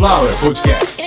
Sunflower 0.00 0.34
Podcast. 0.40 1.02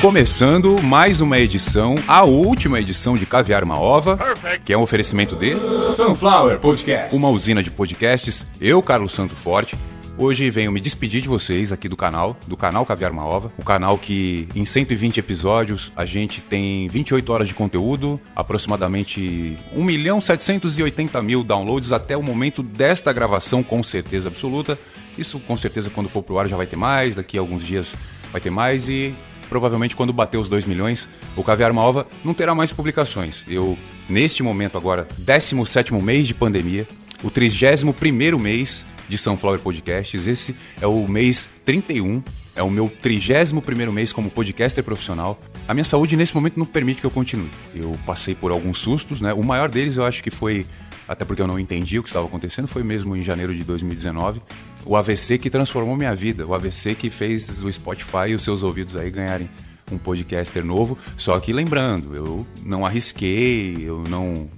Começando 0.00 0.82
mais 0.82 1.20
uma 1.20 1.38
edição, 1.38 1.94
a 2.08 2.24
última 2.24 2.80
edição 2.80 3.14
de 3.14 3.24
Caviar 3.24 3.62
uma 3.62 3.78
Ova, 3.78 4.18
que 4.64 4.72
é 4.72 4.76
um 4.76 4.82
oferecimento 4.82 5.36
de 5.36 5.54
Sunflower 5.94 6.58
Podcast, 6.58 7.14
uma 7.14 7.28
usina 7.28 7.62
de 7.62 7.70
podcasts. 7.70 8.44
Eu, 8.60 8.82
Carlos 8.82 9.12
Santo 9.12 9.36
Forte, 9.36 9.76
Hoje 10.20 10.50
venho 10.50 10.72
me 10.72 10.80
despedir 10.80 11.22
de 11.22 11.28
vocês 11.28 11.70
aqui 11.70 11.88
do 11.88 11.96
canal, 11.96 12.36
do 12.48 12.56
canal 12.56 12.84
Caviar 12.84 13.12
uma 13.12 13.24
Ova, 13.24 13.52
o 13.56 13.62
canal 13.62 13.96
que 13.96 14.48
em 14.52 14.64
120 14.64 15.18
episódios 15.20 15.92
a 15.94 16.04
gente 16.04 16.40
tem 16.40 16.88
28 16.88 17.32
horas 17.32 17.46
de 17.46 17.54
conteúdo, 17.54 18.20
aproximadamente 18.34 19.56
1 19.72 19.84
milhão 19.84 20.20
780 20.20 21.22
mil 21.22 21.44
downloads 21.44 21.92
até 21.92 22.16
o 22.16 22.22
momento 22.22 22.64
desta 22.64 23.12
gravação, 23.12 23.62
com 23.62 23.80
certeza 23.80 24.28
absoluta. 24.28 24.76
Isso 25.16 25.38
com 25.38 25.56
certeza 25.56 25.88
quando 25.88 26.08
for 26.08 26.24
pro 26.24 26.36
ar 26.36 26.48
já 26.48 26.56
vai 26.56 26.66
ter 26.66 26.74
mais, 26.74 27.14
daqui 27.14 27.38
a 27.38 27.40
alguns 27.40 27.64
dias 27.64 27.94
vai 28.32 28.40
ter 28.40 28.50
mais 28.50 28.88
e 28.88 29.14
provavelmente 29.48 29.94
quando 29.94 30.12
bater 30.12 30.36
os 30.36 30.48
2 30.48 30.64
milhões, 30.64 31.08
o 31.36 31.44
Caviar 31.44 31.70
uma 31.70 31.84
Ova 31.84 32.08
não 32.24 32.34
terá 32.34 32.56
mais 32.56 32.72
publicações. 32.72 33.44
Eu, 33.48 33.78
neste 34.08 34.42
momento 34.42 34.76
agora, 34.76 35.06
17 35.16 35.94
mês 35.94 36.26
de 36.26 36.34
pandemia, 36.34 36.88
o 37.22 37.30
31 37.30 38.36
mês 38.36 38.84
de 39.08 39.16
Sunflower 39.16 39.60
Podcasts. 39.60 40.26
Esse 40.26 40.54
é 40.80 40.86
o 40.86 41.08
mês 41.08 41.48
31, 41.64 42.22
é 42.54 42.62
o 42.62 42.70
meu 42.70 42.88
31 42.88 43.92
mês 43.92 44.12
como 44.12 44.30
podcaster 44.30 44.84
profissional. 44.84 45.40
A 45.66 45.74
minha 45.74 45.84
saúde 45.84 46.16
nesse 46.16 46.34
momento 46.34 46.58
não 46.58 46.66
permite 46.66 47.00
que 47.00 47.06
eu 47.06 47.10
continue. 47.10 47.50
Eu 47.74 47.98
passei 48.04 48.34
por 48.34 48.50
alguns 48.50 48.78
sustos, 48.78 49.20
né? 49.20 49.32
O 49.32 49.42
maior 49.42 49.68
deles 49.68 49.96
eu 49.96 50.04
acho 50.04 50.22
que 50.22 50.30
foi, 50.30 50.66
até 51.06 51.24
porque 51.24 51.40
eu 51.40 51.46
não 51.46 51.58
entendi 51.58 51.98
o 51.98 52.02
que 52.02 52.08
estava 52.08 52.26
acontecendo, 52.26 52.68
foi 52.68 52.82
mesmo 52.82 53.16
em 53.16 53.22
janeiro 53.22 53.54
de 53.54 53.64
2019. 53.64 54.42
O 54.84 54.96
AVC 54.96 55.38
que 55.38 55.50
transformou 55.50 55.96
minha 55.96 56.14
vida, 56.14 56.46
o 56.46 56.54
AVC 56.54 56.94
que 56.94 57.10
fez 57.10 57.62
o 57.62 57.72
Spotify 57.72 58.28
e 58.28 58.34
os 58.34 58.42
seus 58.42 58.62
ouvidos 58.62 58.96
aí 58.96 59.10
ganharem 59.10 59.48
um 59.90 59.98
podcaster 59.98 60.64
novo. 60.64 60.98
Só 61.16 61.38
que 61.40 61.52
lembrando, 61.52 62.14
eu 62.14 62.46
não 62.64 62.84
arrisquei, 62.84 63.76
eu 63.84 64.02
não. 64.08 64.48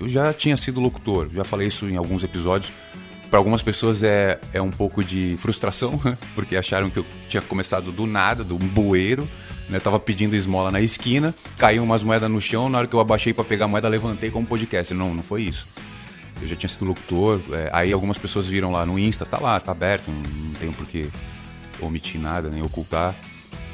Eu 0.00 0.06
já 0.06 0.32
tinha 0.32 0.56
sido 0.56 0.80
locutor, 0.80 1.28
já 1.32 1.42
falei 1.42 1.66
isso 1.66 1.86
em 1.86 1.96
alguns 1.96 2.22
episódios 2.22 2.72
para 3.30 3.38
algumas 3.38 3.62
pessoas 3.62 4.02
é, 4.02 4.38
é 4.52 4.60
um 4.60 4.70
pouco 4.70 5.04
de 5.04 5.36
frustração, 5.38 6.00
porque 6.34 6.56
acharam 6.56 6.90
que 6.90 6.98
eu 6.98 7.06
tinha 7.28 7.42
começado 7.42 7.92
do 7.92 8.06
nada, 8.06 8.42
do 8.42 8.56
bueiro. 8.56 9.28
Né? 9.68 9.76
Eu 9.76 9.80
tava 9.80 10.00
pedindo 10.00 10.34
esmola 10.34 10.70
na 10.70 10.80
esquina, 10.80 11.34
caiu 11.58 11.82
umas 11.82 12.02
moedas 12.02 12.30
no 12.30 12.40
chão, 12.40 12.68
na 12.68 12.78
hora 12.78 12.86
que 12.86 12.94
eu 12.94 13.00
abaixei 13.00 13.34
para 13.34 13.44
pegar 13.44 13.66
a 13.66 13.68
moeda, 13.68 13.88
levantei 13.88 14.30
como 14.30 14.46
podcast. 14.46 14.94
Não, 14.94 15.14
não 15.14 15.22
foi 15.22 15.42
isso. 15.42 15.66
Eu 16.40 16.48
já 16.48 16.56
tinha 16.56 16.68
sido 16.68 16.84
locutor, 16.84 17.40
é, 17.52 17.68
aí 17.72 17.92
algumas 17.92 18.16
pessoas 18.16 18.46
viram 18.46 18.70
lá 18.70 18.86
no 18.86 18.98
Insta, 18.98 19.26
tá 19.26 19.38
lá, 19.38 19.58
tá 19.58 19.72
aberto, 19.72 20.08
não, 20.08 20.22
não 20.22 20.54
tenho 20.54 20.72
por 20.72 20.86
que 20.86 21.10
omitir 21.80 22.20
nada, 22.20 22.48
nem 22.48 22.62
ocultar. 22.62 23.14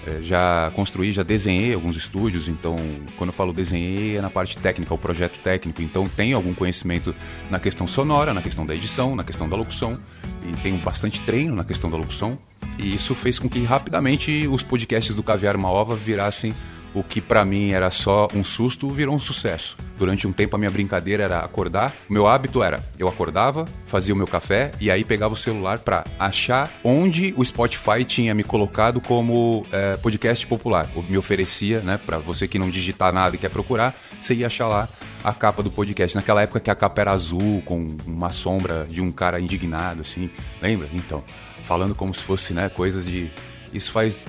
É, 0.06 0.20
já 0.20 0.70
construí, 0.74 1.12
já 1.12 1.22
desenhei 1.22 1.72
alguns 1.72 1.96
estúdios, 1.96 2.46
então 2.46 2.76
quando 3.16 3.28
eu 3.28 3.34
falo 3.34 3.52
desenhei 3.52 4.18
é 4.18 4.20
na 4.20 4.28
parte 4.28 4.56
técnica, 4.58 4.92
o 4.92 4.98
projeto 4.98 5.38
técnico, 5.38 5.80
então 5.80 6.06
tenho 6.06 6.36
algum 6.36 6.52
conhecimento 6.52 7.14
na 7.50 7.58
questão 7.58 7.86
sonora, 7.86 8.34
na 8.34 8.42
questão 8.42 8.66
da 8.66 8.74
edição, 8.74 9.16
na 9.16 9.24
questão 9.24 9.48
da 9.48 9.56
locução. 9.56 9.98
E 10.46 10.52
tenho 10.62 10.76
bastante 10.78 11.22
treino 11.22 11.54
na 11.54 11.64
questão 11.64 11.90
da 11.90 11.96
locução. 11.96 12.38
E 12.78 12.94
isso 12.94 13.14
fez 13.14 13.38
com 13.38 13.48
que 13.48 13.62
rapidamente 13.64 14.46
os 14.46 14.62
podcasts 14.62 15.14
do 15.16 15.22
Caviar 15.22 15.56
Maova 15.56 15.96
virassem 15.96 16.54
o 16.94 17.02
que 17.02 17.20
para 17.20 17.44
mim 17.44 17.72
era 17.72 17.90
só 17.90 18.28
um 18.34 18.44
susto 18.44 18.88
virou 18.88 19.14
um 19.14 19.18
sucesso. 19.18 19.76
Durante 19.98 20.26
um 20.26 20.32
tempo 20.32 20.56
a 20.56 20.58
minha 20.58 20.70
brincadeira 20.70 21.24
era 21.24 21.40
acordar. 21.40 21.92
O 22.08 22.12
meu 22.12 22.26
hábito 22.26 22.62
era, 22.62 22.82
eu 22.98 23.08
acordava, 23.08 23.64
fazia 23.84 24.14
o 24.14 24.16
meu 24.16 24.26
café 24.26 24.70
e 24.80 24.90
aí 24.90 25.04
pegava 25.04 25.34
o 25.34 25.36
celular 25.36 25.80
para 25.80 26.04
achar 26.18 26.70
onde 26.82 27.34
o 27.36 27.44
Spotify 27.44 28.04
tinha 28.06 28.34
me 28.34 28.44
colocado 28.44 29.00
como 29.00 29.66
é, 29.72 29.96
podcast 29.96 30.46
popular. 30.46 30.88
Me 31.08 31.18
oferecia, 31.18 31.80
né, 31.80 31.98
para 31.98 32.18
você 32.18 32.46
que 32.46 32.58
não 32.58 32.70
digitar 32.70 33.12
nada 33.12 33.34
e 33.34 33.38
quer 33.38 33.50
procurar, 33.50 33.94
você 34.20 34.34
ia 34.34 34.46
achar 34.46 34.68
lá 34.68 34.88
a 35.24 35.32
capa 35.32 35.62
do 35.62 35.70
podcast. 35.70 36.14
Naquela 36.14 36.42
época 36.42 36.60
que 36.60 36.70
a 36.70 36.74
capa 36.74 37.00
era 37.00 37.12
azul, 37.12 37.62
com 37.64 37.96
uma 38.06 38.30
sombra 38.30 38.86
de 38.88 39.00
um 39.00 39.10
cara 39.10 39.40
indignado, 39.40 40.02
assim. 40.02 40.30
Lembra? 40.60 40.88
Então, 40.92 41.24
falando 41.64 41.94
como 41.94 42.14
se 42.14 42.22
fosse, 42.22 42.52
né, 42.52 42.68
coisas 42.68 43.06
de. 43.06 43.30
Isso 43.72 43.90
faz 43.90 44.24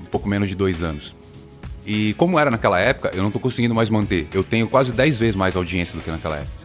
um 0.00 0.06
pouco 0.06 0.28
menos 0.28 0.48
de 0.48 0.54
dois 0.54 0.82
anos. 0.82 1.14
E 1.84 2.14
como 2.14 2.38
era 2.38 2.50
naquela 2.50 2.78
época, 2.78 3.10
eu 3.12 3.20
não 3.20 3.28
estou 3.28 3.40
conseguindo 3.40 3.74
mais 3.74 3.90
manter. 3.90 4.28
Eu 4.32 4.44
tenho 4.44 4.68
quase 4.68 4.92
10 4.92 5.18
vezes 5.18 5.36
mais 5.36 5.56
audiência 5.56 5.98
do 5.98 6.02
que 6.02 6.10
naquela 6.10 6.36
época. 6.36 6.62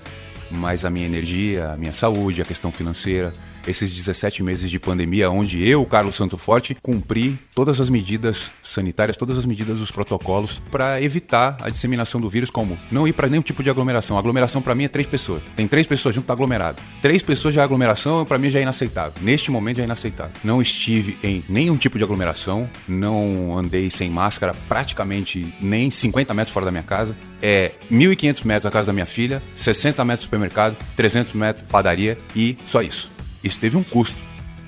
Mas 0.51 0.85
a 0.85 0.89
minha 0.89 1.05
energia, 1.05 1.71
a 1.71 1.77
minha 1.77 1.93
saúde, 1.93 2.41
a 2.41 2.45
questão 2.45 2.71
financeira, 2.71 3.33
esses 3.67 3.91
17 3.91 4.41
meses 4.41 4.69
de 4.69 4.79
pandemia, 4.79 5.29
onde 5.29 5.67
eu, 5.67 5.85
Carlos 5.85 6.15
Santo 6.15 6.37
Forte, 6.37 6.75
cumpri 6.81 7.37
todas 7.53 7.79
as 7.79 7.89
medidas 7.89 8.49
sanitárias, 8.63 9.17
todas 9.17 9.37
as 9.37 9.45
medidas 9.45 9.79
dos 9.79 9.91
protocolos 9.91 10.61
para 10.71 11.01
evitar 11.01 11.57
a 11.61 11.69
disseminação 11.69 12.19
do 12.19 12.29
vírus, 12.29 12.49
como 12.49 12.77
não 12.91 13.07
ir 13.07 13.13
para 13.13 13.27
nenhum 13.27 13.41
tipo 13.41 13.61
de 13.61 13.69
aglomeração. 13.69 14.15
A 14.15 14.19
aglomeração 14.19 14.61
para 14.61 14.73
mim 14.73 14.85
é 14.85 14.87
três 14.87 15.07
pessoas. 15.07 15.41
Tem 15.55 15.67
três 15.67 15.85
pessoas 15.85 16.15
junto, 16.15 16.25
tá 16.25 16.33
aglomerado. 16.33 16.81
Três 17.01 17.21
pessoas 17.21 17.53
já 17.53 17.61
é 17.61 17.63
aglomeração, 17.63 18.25
para 18.25 18.37
mim 18.37 18.49
já 18.49 18.59
é 18.59 18.61
inaceitável. 18.61 19.13
Neste 19.21 19.51
momento 19.51 19.77
já 19.77 19.83
é 19.83 19.85
inaceitável. 19.85 20.33
Não 20.43 20.61
estive 20.61 21.17
em 21.23 21.43
nenhum 21.49 21.75
tipo 21.75 21.97
de 21.97 22.03
aglomeração, 22.03 22.69
não 22.87 23.57
andei 23.57 23.89
sem 23.89 24.09
máscara 24.09 24.53
praticamente 24.67 25.53
nem 25.61 25.91
50 25.91 26.33
metros 26.33 26.53
fora 26.53 26.65
da 26.65 26.71
minha 26.71 26.83
casa. 26.83 27.15
É 27.41 27.73
1.500 27.91 28.45
metros 28.45 28.63
da 28.63 28.71
casa 28.71 28.87
da 28.87 28.93
minha 28.93 29.05
filha, 29.05 29.41
60 29.55 30.03
metros 30.05 30.23
supermercado, 30.23 30.77
300 30.95 31.33
metros 31.33 31.65
padaria 31.67 32.17
e 32.35 32.57
só 32.65 32.81
isso. 32.81 33.16
Isso 33.43 33.59
teve 33.59 33.77
um 33.77 33.83
custo. 33.83 34.21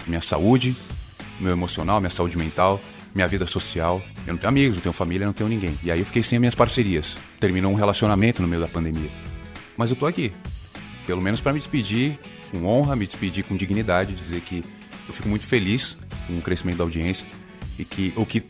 Minha 0.08 0.22
saúde, 0.22 0.76
meu 1.40 1.52
emocional, 1.52 2.00
minha 2.00 2.10
saúde 2.10 2.38
mental, 2.38 2.82
minha 3.14 3.28
vida 3.28 3.46
social. 3.46 4.02
Eu 4.26 4.34
não 4.34 4.38
tenho 4.38 4.50
amigos, 4.50 4.76
não 4.76 4.82
tenho 4.82 4.94
família, 4.94 5.26
não 5.26 5.34
tenho 5.34 5.50
ninguém. 5.50 5.78
E 5.84 5.92
aí 5.92 6.00
eu 6.00 6.06
fiquei 6.06 6.24
sem 6.24 6.38
as 6.38 6.40
minhas 6.40 6.56
parcerias. 6.56 7.18
Terminou 7.40 7.72
um 7.72 7.76
relacionamento 7.76 8.42
no 8.42 8.48
meio 8.48 8.62
da 8.62 8.68
pandemia. 8.68 9.10
Mas 9.78 9.90
eu 9.90 9.96
tô 9.96 10.06
aqui. 10.06 10.32
Pelo 11.06 11.22
menos 11.22 11.42
para 11.42 11.54
me 11.54 11.60
despedir 11.60 12.20
com 12.52 12.66
honra, 12.66 12.96
me 12.96 13.06
despedir 13.06 13.44
com 13.44 13.56
dignidade, 13.56 14.14
dizer 14.14 14.42
que 14.42 14.64
eu 15.08 15.14
fico 15.14 15.28
muito 15.28 15.46
feliz 15.46 15.98
com 16.28 16.38
o 16.38 16.42
crescimento 16.42 16.78
da 16.78 16.84
audiência 16.84 17.26
e 17.78 17.86
que 17.86 18.14
o 18.16 18.26
que 18.26 18.44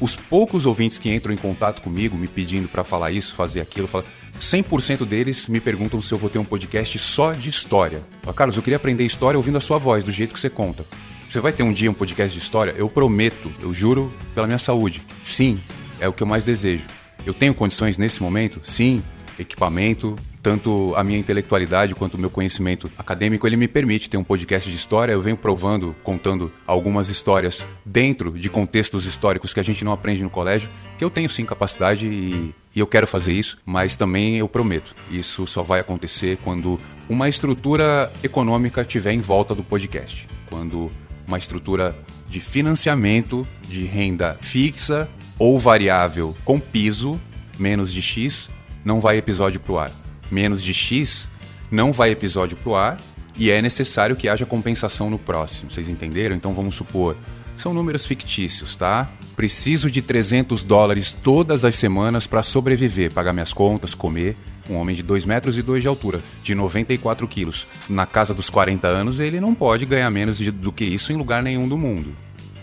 os 0.00 0.14
poucos 0.14 0.66
ouvintes 0.66 0.98
que 0.98 1.12
entram 1.12 1.32
em 1.32 1.36
contato 1.36 1.82
comigo 1.82 2.16
me 2.16 2.28
pedindo 2.28 2.68
para 2.68 2.84
falar 2.84 3.10
isso, 3.10 3.34
fazer 3.34 3.60
aquilo, 3.60 3.88
falar 3.88 4.04
100% 4.40 5.04
deles 5.04 5.48
me 5.48 5.60
perguntam 5.60 6.00
se 6.00 6.12
eu 6.12 6.18
vou 6.18 6.30
ter 6.30 6.38
um 6.38 6.44
podcast 6.44 6.98
só 6.98 7.32
de 7.32 7.48
história. 7.48 8.04
Fala, 8.22 8.34
Carlos, 8.34 8.56
eu 8.56 8.62
queria 8.62 8.76
aprender 8.76 9.04
história 9.04 9.38
ouvindo 9.38 9.58
a 9.58 9.60
sua 9.60 9.78
voz, 9.78 10.04
do 10.04 10.12
jeito 10.12 10.34
que 10.34 10.40
você 10.40 10.50
conta. 10.50 10.84
Você 11.28 11.40
vai 11.40 11.52
ter 11.52 11.62
um 11.62 11.72
dia 11.72 11.90
um 11.90 11.94
podcast 11.94 12.36
de 12.36 12.42
história? 12.42 12.74
Eu 12.76 12.88
prometo, 12.88 13.52
eu 13.60 13.74
juro 13.74 14.12
pela 14.34 14.46
minha 14.46 14.58
saúde. 14.58 15.02
Sim, 15.22 15.58
é 15.98 16.08
o 16.08 16.12
que 16.12 16.22
eu 16.22 16.26
mais 16.26 16.44
desejo. 16.44 16.84
Eu 17.24 17.34
tenho 17.34 17.52
condições 17.52 17.98
nesse 17.98 18.22
momento? 18.22 18.60
Sim. 18.62 19.02
Equipamento, 19.38 20.16
tanto 20.42 20.94
a 20.94 21.02
minha 21.02 21.18
intelectualidade 21.18 21.94
quanto 21.94 22.14
o 22.14 22.18
meu 22.18 22.30
conhecimento 22.30 22.90
acadêmico, 22.96 23.46
ele 23.46 23.56
me 23.56 23.66
permite 23.66 24.08
ter 24.08 24.16
um 24.16 24.22
podcast 24.22 24.70
de 24.70 24.76
história. 24.76 25.12
Eu 25.12 25.20
venho 25.20 25.36
provando, 25.36 25.94
contando 26.04 26.52
algumas 26.66 27.08
histórias 27.08 27.66
dentro 27.84 28.30
de 28.30 28.48
contextos 28.48 29.06
históricos 29.06 29.52
que 29.52 29.58
a 29.58 29.62
gente 29.64 29.84
não 29.84 29.90
aprende 29.90 30.22
no 30.22 30.30
colégio, 30.30 30.70
que 30.96 31.04
eu 31.04 31.10
tenho 31.10 31.28
sim 31.28 31.44
capacidade 31.44 32.06
e, 32.06 32.54
e 32.74 32.78
eu 32.78 32.86
quero 32.86 33.06
fazer 33.06 33.32
isso, 33.32 33.58
mas 33.66 33.96
também 33.96 34.36
eu 34.36 34.48
prometo, 34.48 34.94
isso 35.10 35.46
só 35.46 35.62
vai 35.62 35.80
acontecer 35.80 36.38
quando 36.44 36.80
uma 37.08 37.28
estrutura 37.28 38.12
econômica 38.22 38.84
tiver 38.84 39.12
em 39.12 39.20
volta 39.20 39.54
do 39.54 39.64
podcast. 39.64 40.28
Quando 40.48 40.92
uma 41.26 41.38
estrutura 41.38 41.96
de 42.28 42.40
financiamento 42.40 43.46
de 43.62 43.84
renda 43.84 44.38
fixa 44.40 45.08
ou 45.38 45.58
variável 45.58 46.36
com 46.44 46.60
piso, 46.60 47.20
menos 47.58 47.92
de 47.92 48.00
X, 48.00 48.48
não 48.86 49.00
vai 49.00 49.18
episódio 49.18 49.58
para 49.58 49.72
o 49.72 49.78
ar 49.78 49.90
menos 50.30 50.62
de 50.62 50.72
X, 50.72 51.28
não 51.70 51.92
vai 51.92 52.10
episódio 52.10 52.56
pro 52.56 52.76
ar 52.76 52.98
e 53.36 53.50
é 53.50 53.60
necessário 53.60 54.16
que 54.16 54.28
haja 54.28 54.46
compensação 54.46 55.10
no 55.10 55.18
próximo. 55.18 55.70
Vocês 55.70 55.88
entenderam? 55.88 56.36
Então 56.36 56.54
vamos 56.54 56.76
supor, 56.76 57.16
são 57.56 57.74
números 57.74 58.06
fictícios, 58.06 58.76
tá? 58.76 59.10
Preciso 59.34 59.90
de 59.90 60.00
300 60.00 60.62
dólares 60.62 61.10
todas 61.10 61.64
as 61.64 61.74
semanas 61.76 62.26
para 62.26 62.42
sobreviver, 62.42 63.12
pagar 63.12 63.32
minhas 63.32 63.52
contas, 63.52 63.94
comer. 63.94 64.36
Um 64.68 64.76
homem 64.76 64.96
de 64.96 65.02
2 65.02 65.24
metros 65.24 65.56
e 65.56 65.62
2 65.62 65.82
de 65.82 65.88
altura, 65.88 66.20
de 66.42 66.52
94 66.52 67.28
quilos. 67.28 67.68
Na 67.88 68.04
casa 68.04 68.34
dos 68.34 68.50
40 68.50 68.88
anos, 68.88 69.20
ele 69.20 69.40
não 69.40 69.54
pode 69.54 69.86
ganhar 69.86 70.10
menos 70.10 70.40
do 70.40 70.72
que 70.72 70.84
isso 70.84 71.12
em 71.12 71.16
lugar 71.16 71.40
nenhum 71.40 71.68
do 71.68 71.78
mundo. 71.78 72.12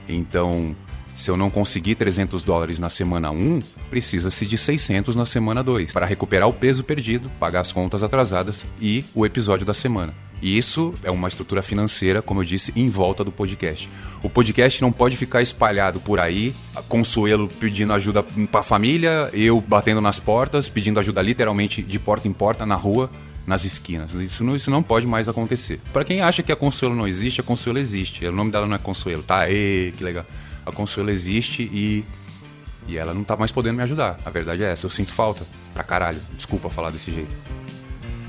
Então, 0.07 0.75
se 1.13 1.29
eu 1.29 1.37
não 1.37 1.49
conseguir 1.49 1.95
300 1.95 2.43
dólares 2.43 2.79
na 2.79 2.89
semana 2.89 3.31
1, 3.31 3.59
precisa-se 3.89 4.45
de 4.45 4.57
600 4.57 5.15
na 5.15 5.25
semana 5.25 5.63
2 5.63 5.93
para 5.93 6.05
recuperar 6.05 6.47
o 6.47 6.53
peso 6.53 6.83
perdido, 6.83 7.29
pagar 7.39 7.61
as 7.61 7.71
contas 7.71 8.03
atrasadas 8.03 8.65
e 8.81 9.05
o 9.13 9.25
episódio 9.25 9.65
da 9.65 9.73
semana. 9.73 10.13
E 10.41 10.57
isso 10.57 10.93
é 11.03 11.09
uma 11.09 11.29
estrutura 11.29 11.61
financeira, 11.61 12.21
como 12.21 12.41
eu 12.41 12.45
disse, 12.45 12.73
em 12.75 12.89
volta 12.89 13.23
do 13.23 13.31
podcast. 13.31 13.89
O 14.21 14.29
podcast 14.29 14.81
não 14.81 14.91
pode 14.91 15.15
ficar 15.15 15.41
espalhado 15.41 16.01
por 16.01 16.19
aí, 16.19 16.53
Consuelo 16.89 17.47
pedindo 17.47 17.93
ajuda 17.93 18.21
para 18.21 18.59
a 18.59 18.63
família, 18.63 19.29
eu 19.31 19.61
batendo 19.61 20.01
nas 20.01 20.19
portas, 20.19 20.67
pedindo 20.67 20.99
ajuda 20.99 21.21
literalmente 21.21 21.81
de 21.81 21.97
porta 21.97 22.27
em 22.27 22.33
porta 22.33 22.65
na 22.65 22.75
rua, 22.75 23.09
nas 23.47 23.63
esquinas. 23.63 24.13
Isso 24.15 24.43
não, 24.43 24.55
isso 24.55 24.69
não 24.69 24.83
pode 24.83 25.07
mais 25.07 25.29
acontecer. 25.29 25.79
Para 25.93 26.03
quem 26.03 26.21
acha 26.21 26.43
que 26.43 26.51
a 26.51 26.55
Consuelo 26.57 26.95
não 26.95 27.07
existe, 27.07 27.39
a 27.39 27.43
Consuelo 27.43 27.79
existe. 27.79 28.25
O 28.25 28.31
nome 28.31 28.51
dela 28.51 28.65
não 28.65 28.75
é 28.75 28.79
Consuelo, 28.79 29.23
tá? 29.23 29.49
Ê, 29.49 29.93
que 29.95 30.03
legal. 30.03 30.25
A 30.65 30.71
Consuelo 30.71 31.09
existe 31.09 31.63
e 31.63 32.05
e 32.87 32.97
ela 32.97 33.13
não 33.13 33.23
tá 33.23 33.37
mais 33.37 33.51
podendo 33.51 33.77
me 33.77 33.83
ajudar. 33.83 34.19
A 34.25 34.29
verdade 34.29 34.63
é 34.63 34.71
essa. 34.71 34.85
Eu 34.85 34.89
sinto 34.89 35.11
falta 35.11 35.45
pra 35.73 35.83
caralho. 35.83 36.19
Desculpa 36.35 36.69
falar 36.69 36.89
desse 36.89 37.11
jeito. 37.11 37.31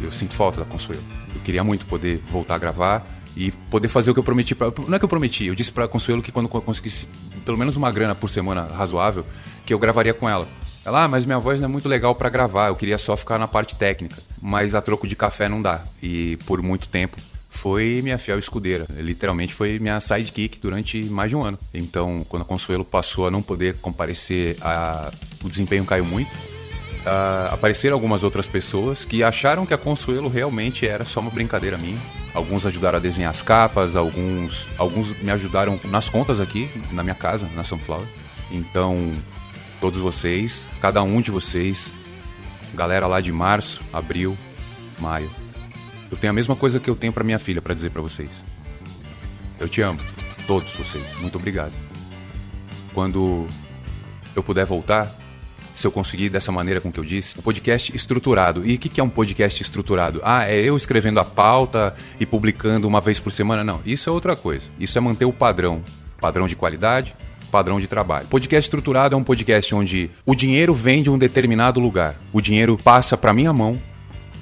Eu 0.00 0.12
sinto 0.12 0.34
falta 0.34 0.60
da 0.60 0.66
Consuelo. 0.66 1.02
Eu 1.34 1.40
queria 1.40 1.64
muito 1.64 1.86
poder 1.86 2.20
voltar 2.30 2.54
a 2.54 2.58
gravar 2.58 3.06
e 3.36 3.50
poder 3.50 3.88
fazer 3.88 4.10
o 4.10 4.14
que 4.14 4.20
eu 4.20 4.24
prometi 4.24 4.54
pra, 4.54 4.72
não 4.86 4.94
é 4.94 4.98
que 4.98 5.04
eu 5.04 5.08
prometi 5.08 5.46
eu 5.46 5.54
disse 5.54 5.72
para 5.72 5.88
Consuelo 5.88 6.22
que 6.22 6.30
quando 6.30 6.48
eu 6.52 6.62
conseguisse 6.62 7.08
pelo 7.44 7.58
menos 7.58 7.76
uma 7.76 7.90
grana 7.90 8.14
por 8.14 8.30
semana 8.30 8.62
razoável 8.62 9.26
que 9.66 9.74
eu 9.74 9.78
gravaria 9.78 10.14
com 10.14 10.28
ela 10.28 10.46
ela 10.84 11.02
ah, 11.02 11.08
mas 11.08 11.26
minha 11.26 11.40
voz 11.40 11.60
não 11.60 11.68
é 11.68 11.68
muito 11.68 11.88
legal 11.88 12.14
para 12.14 12.28
gravar 12.28 12.68
eu 12.68 12.76
queria 12.76 12.96
só 12.96 13.16
ficar 13.16 13.36
na 13.36 13.48
parte 13.48 13.74
técnica 13.74 14.22
mas 14.40 14.72
a 14.72 14.80
troco 14.80 15.08
de 15.08 15.16
café 15.16 15.48
não 15.48 15.60
dá 15.60 15.82
e 16.00 16.38
por 16.46 16.62
muito 16.62 16.86
tempo 16.86 17.16
foi 17.64 18.02
minha 18.02 18.18
fiel 18.18 18.38
escudeira 18.38 18.86
literalmente 18.98 19.54
foi 19.54 19.78
minha 19.78 19.98
sidekick 19.98 20.60
durante 20.60 21.02
mais 21.06 21.30
de 21.30 21.36
um 21.36 21.42
ano 21.42 21.58
então 21.72 22.22
quando 22.28 22.42
a 22.42 22.44
Consuelo 22.44 22.84
passou 22.84 23.26
a 23.26 23.30
não 23.30 23.40
poder 23.40 23.76
comparecer 23.76 24.58
a... 24.60 25.10
o 25.42 25.48
desempenho 25.48 25.82
caiu 25.86 26.04
muito 26.04 26.30
Uh, 27.04 27.52
apareceram 27.52 27.94
algumas 27.94 28.22
outras 28.22 28.46
pessoas 28.46 29.04
que 29.04 29.22
acharam 29.22 29.66
que 29.66 29.74
a 29.74 29.76
Consuelo 29.76 30.26
realmente 30.26 30.88
era 30.88 31.04
só 31.04 31.20
uma 31.20 31.30
brincadeira 31.30 31.76
minha. 31.76 32.00
Alguns 32.32 32.64
ajudaram 32.64 32.96
a 32.96 32.98
desenhar 32.98 33.30
as 33.30 33.42
capas, 33.42 33.94
alguns, 33.94 34.66
alguns 34.78 35.14
me 35.20 35.30
ajudaram 35.30 35.78
nas 35.84 36.08
contas 36.08 36.40
aqui, 36.40 36.66
na 36.90 37.02
minha 37.02 37.14
casa, 37.14 37.46
na 37.54 37.62
Sunflower. 37.62 38.06
Então, 38.50 39.12
todos 39.82 40.00
vocês, 40.00 40.70
cada 40.80 41.02
um 41.02 41.20
de 41.20 41.30
vocês, 41.30 41.92
galera 42.72 43.06
lá 43.06 43.20
de 43.20 43.32
março, 43.32 43.82
abril, 43.92 44.34
maio, 44.98 45.30
eu 46.14 46.16
tenho 46.16 46.30
a 46.30 46.34
mesma 46.34 46.54
coisa 46.54 46.78
que 46.78 46.88
eu 46.88 46.94
tenho 46.94 47.12
para 47.12 47.24
minha 47.24 47.40
filha 47.40 47.60
para 47.60 47.74
dizer 47.74 47.90
para 47.90 48.00
vocês. 48.00 48.30
Eu 49.58 49.68
te 49.68 49.82
amo, 49.82 49.98
todos 50.46 50.72
vocês. 50.72 51.04
Muito 51.18 51.36
obrigado. 51.36 51.72
Quando 52.92 53.48
eu 54.36 54.42
puder 54.42 54.64
voltar, 54.64 55.12
se 55.74 55.84
eu 55.84 55.90
conseguir 55.90 56.28
dessa 56.28 56.52
maneira 56.52 56.80
com 56.80 56.92
que 56.92 57.00
eu 57.00 57.04
disse. 57.04 57.36
Um 57.36 57.42
podcast 57.42 57.94
estruturado. 57.96 58.64
E 58.64 58.76
o 58.76 58.78
que, 58.78 58.88
que 58.88 59.00
é 59.00 59.04
um 59.04 59.08
podcast 59.08 59.60
estruturado? 59.60 60.20
Ah, 60.22 60.48
é 60.48 60.60
eu 60.60 60.76
escrevendo 60.76 61.18
a 61.18 61.24
pauta 61.24 61.92
e 62.20 62.24
publicando 62.24 62.86
uma 62.86 63.00
vez 63.00 63.18
por 63.18 63.32
semana? 63.32 63.64
Não, 63.64 63.80
isso 63.84 64.08
é 64.08 64.12
outra 64.12 64.36
coisa. 64.36 64.66
Isso 64.78 64.96
é 64.96 65.00
manter 65.00 65.24
o 65.24 65.32
padrão. 65.32 65.82
Padrão 66.20 66.46
de 66.46 66.54
qualidade, 66.54 67.12
padrão 67.50 67.80
de 67.80 67.88
trabalho. 67.88 68.28
Podcast 68.28 68.68
estruturado 68.68 69.16
é 69.16 69.18
um 69.18 69.24
podcast 69.24 69.74
onde 69.74 70.12
o 70.24 70.36
dinheiro 70.36 70.72
vem 70.72 71.02
de 71.02 71.10
um 71.10 71.18
determinado 71.18 71.80
lugar. 71.80 72.14
O 72.32 72.40
dinheiro 72.40 72.78
passa 72.78 73.16
para 73.16 73.32
minha 73.32 73.52
mão 73.52 73.82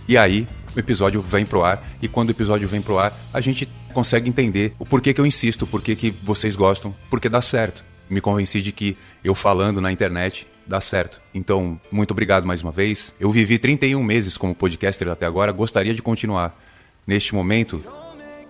e 0.06 0.18
aí 0.18 0.46
o 0.74 0.78
episódio 0.78 1.20
vem 1.20 1.44
pro 1.44 1.64
ar. 1.64 1.86
E 2.00 2.08
quando 2.08 2.28
o 2.28 2.32
episódio 2.32 2.68
vem 2.68 2.82
pro 2.82 2.98
ar, 2.98 3.16
a 3.32 3.40
gente 3.40 3.68
consegue 3.92 4.28
entender 4.28 4.74
o 4.78 4.86
porquê 4.86 5.12
que 5.12 5.20
eu 5.20 5.26
insisto, 5.26 5.66
porquê 5.66 5.94
que 5.94 6.10
vocês 6.10 6.56
gostam, 6.56 6.94
porque 7.10 7.28
dá 7.28 7.40
certo. 7.40 7.84
Me 8.08 8.20
convenci 8.20 8.60
de 8.60 8.72
que 8.72 8.96
eu 9.24 9.34
falando 9.34 9.80
na 9.80 9.90
internet 9.90 10.46
dá 10.66 10.80
certo. 10.80 11.20
Então, 11.34 11.80
muito 11.90 12.12
obrigado 12.12 12.46
mais 12.46 12.62
uma 12.62 12.72
vez. 12.72 13.14
Eu 13.18 13.30
vivi 13.30 13.58
31 13.58 14.02
meses 14.02 14.36
como 14.36 14.54
podcaster 14.54 15.08
até 15.08 15.26
agora, 15.26 15.52
gostaria 15.52 15.94
de 15.94 16.02
continuar. 16.02 16.58
Neste 17.06 17.34
momento, 17.34 17.84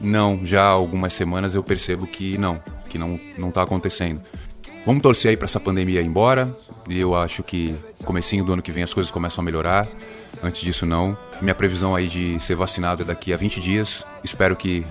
não, 0.01 0.45
já 0.45 0.63
há 0.63 0.69
algumas 0.69 1.15
semanas 1.15 1.55
eu 1.55 1.63
percebo 1.63 2.07
que 2.07 2.37
não, 2.37 2.61
que 2.89 2.99
não 2.99 3.19
não 3.39 3.49
está 3.49 3.63
acontecendo. 3.63 4.23
Vamos 4.84 5.02
torcer 5.02 5.31
aí 5.31 5.37
para 5.37 5.44
essa 5.44 5.61
pandemia 5.61 6.00
ir 6.00 6.06
embora. 6.06 6.56
E 6.88 6.99
eu 6.99 7.14
acho 7.14 7.43
que 7.43 7.75
comecinho 8.05 8.44
do 8.44 8.52
ano 8.52 8.62
que 8.62 8.73
vem 8.73 8.82
as 8.82 8.93
coisas 8.93 9.11
começam 9.11 9.43
a 9.43 9.44
melhorar. 9.44 9.88
Antes 10.43 10.61
disso 10.61 10.84
não. 10.84 11.17
Minha 11.40 11.55
previsão 11.55 11.94
aí 11.94 12.08
de 12.08 12.38
ser 12.40 12.56
vacinado 12.56 13.02
é 13.02 13.05
daqui 13.05 13.32
a 13.32 13.37
20 13.37 13.61
dias. 13.61 14.05
Espero 14.25 14.56
que 14.56 14.84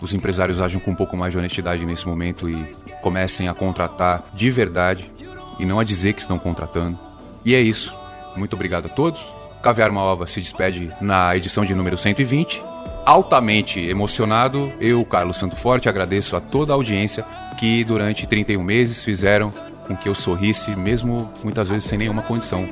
os 0.00 0.12
empresários 0.12 0.60
ajam 0.60 0.80
com 0.80 0.92
um 0.92 0.94
pouco 0.94 1.16
mais 1.16 1.32
de 1.32 1.38
honestidade 1.38 1.84
nesse 1.84 2.06
momento 2.06 2.48
e 2.48 2.64
comecem 3.02 3.48
a 3.48 3.54
contratar 3.54 4.24
de 4.32 4.50
verdade 4.50 5.10
e 5.58 5.64
não 5.64 5.80
a 5.80 5.84
dizer 5.84 6.12
que 6.12 6.20
estão 6.20 6.38
contratando. 6.38 6.98
E 7.44 7.54
é 7.54 7.60
isso. 7.60 7.92
Muito 8.36 8.54
obrigado 8.54 8.86
a 8.86 8.88
todos. 8.88 9.34
Caviar 9.62 9.90
uma 9.90 10.02
Ova 10.02 10.26
se 10.26 10.40
despede 10.40 10.92
na 11.00 11.36
edição 11.36 11.64
de 11.64 11.74
número 11.74 11.96
120. 11.96 12.73
Altamente 13.06 13.80
emocionado, 13.80 14.72
eu, 14.80 15.04
Carlos 15.04 15.36
Santo 15.36 15.56
Forte, 15.56 15.88
agradeço 15.88 16.36
a 16.36 16.40
toda 16.40 16.72
a 16.72 16.76
audiência 16.76 17.24
que 17.58 17.84
durante 17.84 18.26
31 18.26 18.62
meses 18.62 19.04
fizeram 19.04 19.52
com 19.86 19.94
que 19.94 20.08
eu 20.08 20.14
sorrisse, 20.14 20.74
mesmo 20.74 21.30
muitas 21.42 21.68
vezes 21.68 21.84
sem 21.84 21.98
nenhuma 21.98 22.22
condição. 22.22 22.66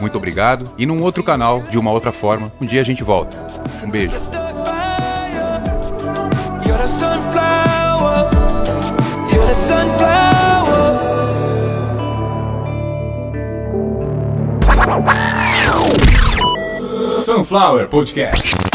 Muito 0.00 0.16
obrigado. 0.16 0.72
E 0.78 0.86
num 0.86 1.02
outro 1.02 1.22
canal, 1.22 1.60
de 1.62 1.78
uma 1.78 1.90
outra 1.90 2.10
forma, 2.12 2.52
um 2.60 2.64
dia 2.64 2.80
a 2.80 2.84
gente 2.84 3.04
volta. 3.04 3.36
Um 3.82 3.90
beijo. 3.90 4.16
Sunflower 17.22 17.88
Podcast. 17.88 18.73